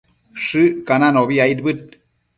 Shëccananobi 0.45 1.37
aidbëd 1.45 1.81